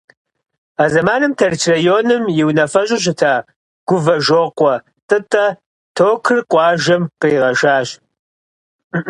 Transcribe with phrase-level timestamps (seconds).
[0.81, 3.35] А зэманым Тэрч районым и унафэщӀу щыта
[3.87, 4.75] Гувэжокъуэ
[5.07, 5.45] ТӀытӀэ
[5.95, 7.87] токыр къуажэм къригъэшащ.